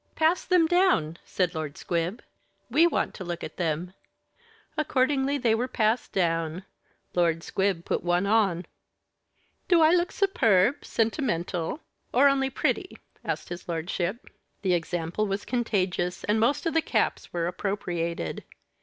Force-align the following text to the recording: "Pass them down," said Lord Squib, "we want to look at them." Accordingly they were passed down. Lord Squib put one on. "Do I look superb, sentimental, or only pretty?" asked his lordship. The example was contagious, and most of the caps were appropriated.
"Pass 0.15 0.45
them 0.45 0.65
down," 0.65 1.19
said 1.25 1.53
Lord 1.53 1.77
Squib, 1.77 2.23
"we 2.71 2.87
want 2.87 3.13
to 3.13 3.23
look 3.23 3.43
at 3.43 3.57
them." 3.57 3.93
Accordingly 4.75 5.37
they 5.37 5.53
were 5.53 5.67
passed 5.67 6.11
down. 6.11 6.65
Lord 7.13 7.43
Squib 7.43 7.85
put 7.85 8.01
one 8.03 8.25
on. 8.25 8.65
"Do 9.67 9.81
I 9.81 9.91
look 9.91 10.11
superb, 10.11 10.83
sentimental, 10.85 11.81
or 12.11 12.27
only 12.29 12.49
pretty?" 12.49 12.97
asked 13.23 13.49
his 13.49 13.67
lordship. 13.69 14.27
The 14.63 14.73
example 14.73 15.27
was 15.27 15.45
contagious, 15.45 16.23
and 16.23 16.39
most 16.39 16.65
of 16.65 16.73
the 16.73 16.81
caps 16.81 17.31
were 17.31 17.45
appropriated. 17.45 18.43